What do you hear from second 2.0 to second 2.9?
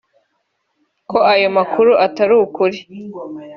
atari ukuri